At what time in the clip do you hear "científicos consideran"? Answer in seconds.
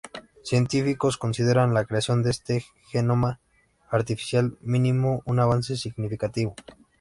0.41-1.75